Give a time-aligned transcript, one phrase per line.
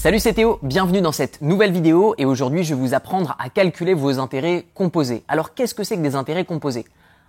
[0.00, 3.50] Salut c'est Théo, bienvenue dans cette nouvelle vidéo et aujourd'hui je vais vous apprendre à
[3.50, 5.24] calculer vos intérêts composés.
[5.28, 6.86] Alors qu'est-ce que c'est que des intérêts composés?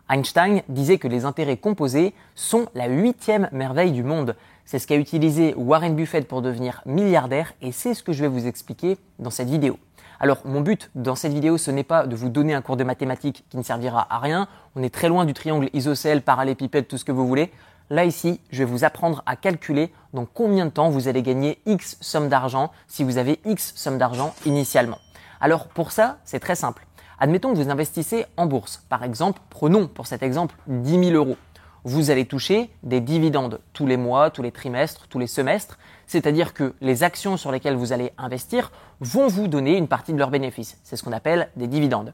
[0.10, 4.38] Einstein disait que les intérêts composés sont la huitième merveille du monde.
[4.64, 8.30] C'est ce qu'a utilisé Warren Buffett pour devenir milliardaire et c'est ce que je vais
[8.30, 9.78] vous expliquer dans cette vidéo.
[10.22, 12.86] Alors mon but dans cette vidéo ce n'est pas de vous donner un cours de
[12.86, 14.48] mathématiques qui ne servira à rien,
[14.78, 17.52] on est très loin du triangle isocèle, parallépipède, tout ce que vous voulez.
[17.92, 21.60] Là ici, je vais vous apprendre à calculer dans combien de temps vous allez gagner
[21.66, 24.98] X somme d'argent si vous avez X somme d'argent initialement.
[25.42, 26.88] Alors pour ça, c'est très simple.
[27.20, 28.82] Admettons que vous investissez en bourse.
[28.88, 31.36] Par exemple, prenons pour cet exemple 10 000 euros.
[31.84, 35.78] Vous allez toucher des dividendes tous les mois, tous les trimestres, tous les semestres.
[36.08, 38.72] C'est-à-dire que les actions sur lesquelles vous allez investir
[39.02, 40.80] vont vous donner une partie de leurs bénéfices.
[40.86, 42.14] C'est ce qu'on appelle des dividendes.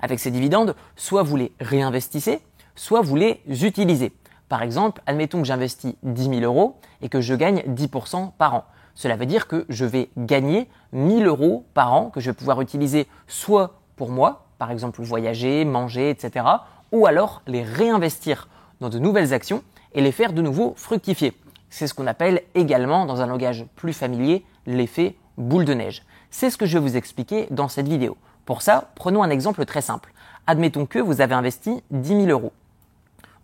[0.00, 2.40] Avec ces dividendes, soit vous les réinvestissez,
[2.74, 4.12] soit vous les utilisez.
[4.54, 8.64] Par exemple, admettons que j'investis 10 000 euros et que je gagne 10% par an.
[8.94, 12.60] Cela veut dire que je vais gagner 1000 euros par an que je vais pouvoir
[12.60, 16.46] utiliser soit pour moi, par exemple voyager, manger, etc.,
[16.92, 18.48] ou alors les réinvestir
[18.80, 21.32] dans de nouvelles actions et les faire de nouveau fructifier.
[21.68, 26.04] C'est ce qu'on appelle également, dans un langage plus familier, l'effet boule de neige.
[26.30, 28.16] C'est ce que je vais vous expliquer dans cette vidéo.
[28.46, 30.14] Pour ça, prenons un exemple très simple.
[30.46, 32.52] Admettons que vous avez investi 10 000 euros.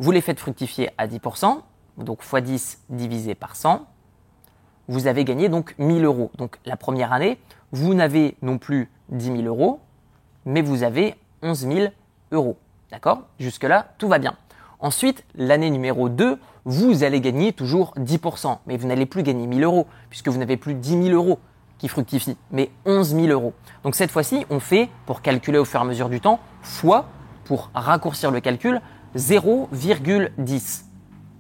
[0.00, 1.58] Vous les faites fructifier à 10%,
[1.98, 3.84] donc x 10 divisé par 100.
[4.88, 6.30] Vous avez gagné donc 1000 euros.
[6.38, 7.38] Donc la première année,
[7.72, 9.78] vous n'avez non plus 10 000 euros,
[10.46, 11.92] mais vous avez 11 000
[12.32, 12.56] euros.
[12.90, 13.24] D'accord?
[13.38, 14.36] Jusque-là, tout va bien.
[14.78, 19.64] Ensuite, l'année numéro 2, vous allez gagner toujours 10%, mais vous n'allez plus gagner 1000
[19.64, 21.38] euros, puisque vous n'avez plus 10 000 euros
[21.76, 23.52] qui fructifient, mais 11 000 euros.
[23.84, 27.04] Donc cette fois-ci, on fait, pour calculer au fur et à mesure du temps, fois,
[27.44, 28.80] pour raccourcir le calcul,
[29.16, 30.84] 0,10.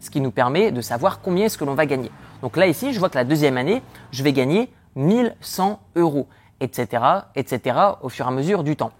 [0.00, 2.10] Ce qui nous permet de savoir combien est-ce que l'on va gagner.
[2.42, 6.26] Donc là ici, je vois que la deuxième année, je vais gagner 1100 euros,
[6.60, 7.02] etc.,
[7.36, 8.92] etc., au fur et à mesure du temps.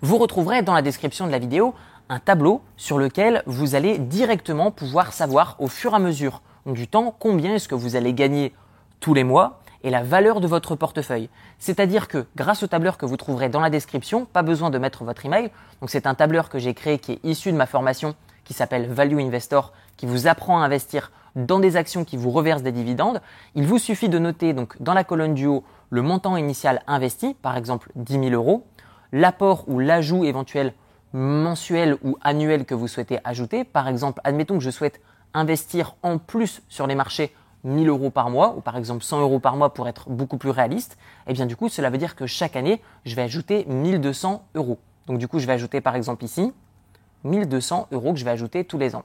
[0.00, 1.74] Vous retrouverez dans la description de la vidéo
[2.08, 6.86] un tableau sur lequel vous allez directement pouvoir savoir au fur et à mesure du
[6.86, 8.52] temps combien est-ce que vous allez gagner
[9.00, 11.28] tous les mois et la valeur de votre portefeuille.
[11.58, 15.04] C'est-à-dire que grâce au tableur que vous trouverez dans la description, pas besoin de mettre
[15.04, 15.50] votre email.
[15.80, 18.86] Donc c'est un tableur que j'ai créé qui est issu de ma formation qui s'appelle
[18.88, 23.20] Value Investor, qui vous apprend à investir dans des actions qui vous reversent des dividendes.
[23.54, 27.34] Il vous suffit de noter donc dans la colonne du haut le montant initial investi,
[27.34, 28.66] par exemple 10 000 euros,
[29.12, 30.72] l'apport ou l'ajout éventuel
[31.12, 33.64] mensuel ou annuel que vous souhaitez ajouter.
[33.64, 35.00] Par exemple, admettons que je souhaite
[35.34, 37.34] investir en plus sur les marchés
[37.64, 40.50] 1000 euros par mois, ou par exemple 100 euros par mois pour être beaucoup plus
[40.50, 40.96] réaliste,
[41.26, 44.78] eh bien du coup, cela veut dire que chaque année, je vais ajouter 1200 euros.
[45.06, 46.52] Donc du coup, je vais ajouter par exemple ici
[47.24, 49.04] 1200 euros que je vais ajouter tous les ans.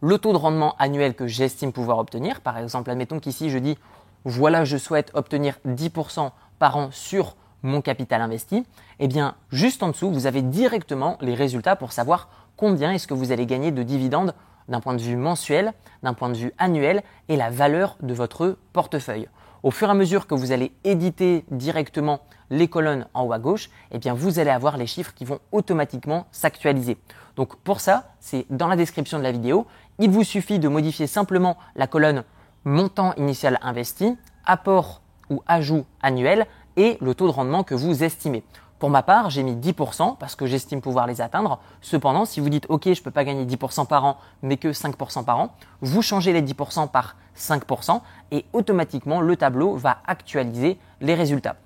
[0.00, 3.76] Le taux de rendement annuel que j'estime pouvoir obtenir, par exemple, admettons qu'ici je dis
[4.24, 8.64] voilà, je souhaite obtenir 10% par an sur mon capital investi,
[9.00, 13.14] eh bien juste en dessous, vous avez directement les résultats pour savoir combien est-ce que
[13.14, 14.34] vous allez gagner de dividendes
[14.68, 18.56] d'un point de vue mensuel, d'un point de vue annuel et la valeur de votre
[18.72, 19.28] portefeuille.
[19.62, 22.20] Au fur et à mesure que vous allez éditer directement
[22.50, 26.26] les colonnes en haut à gauche, eh vous allez avoir les chiffres qui vont automatiquement
[26.30, 26.96] s'actualiser.
[27.36, 29.66] Donc pour ça, c'est dans la description de la vidéo.
[29.98, 32.24] Il vous suffit de modifier simplement la colonne
[32.64, 36.46] montant initial investi, apport ou ajout annuel
[36.76, 38.44] et le taux de rendement que vous estimez.
[38.78, 41.58] Pour ma part, j'ai mis 10% parce que j'estime pouvoir les atteindre.
[41.80, 44.68] Cependant, si vous dites OK, je ne peux pas gagner 10% par an, mais que
[44.68, 48.00] 5% par an, vous changez les 10% par 5%
[48.30, 51.56] et automatiquement le tableau va actualiser les résultats.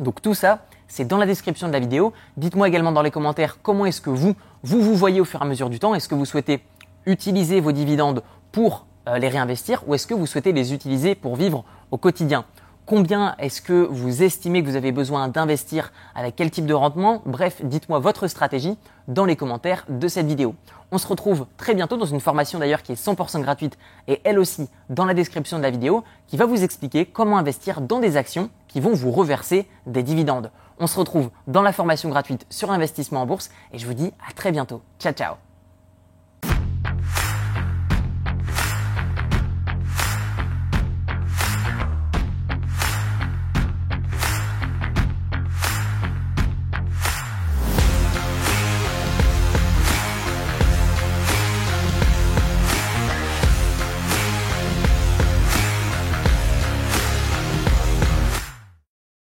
[0.00, 2.12] Donc tout ça, c'est dans la description de la vidéo.
[2.36, 5.44] Dites-moi également dans les commentaires comment est-ce que vous, vous vous voyez au fur et
[5.44, 5.94] à mesure du temps.
[5.94, 6.64] Est-ce que vous souhaitez
[7.06, 11.36] utiliser vos dividendes pour euh, les réinvestir ou est-ce que vous souhaitez les utiliser pour
[11.36, 12.44] vivre au quotidien?
[12.88, 17.20] Combien est-ce que vous estimez que vous avez besoin d'investir avec quel type de rendement?
[17.26, 18.78] Bref, dites-moi votre stratégie
[19.08, 20.54] dans les commentaires de cette vidéo.
[20.90, 23.76] On se retrouve très bientôt dans une formation d'ailleurs qui est 100% gratuite
[24.06, 27.82] et elle aussi dans la description de la vidéo qui va vous expliquer comment investir
[27.82, 30.50] dans des actions qui vont vous reverser des dividendes.
[30.78, 34.14] On se retrouve dans la formation gratuite sur investissement en bourse et je vous dis
[34.26, 34.80] à très bientôt.
[34.98, 35.47] Ciao ciao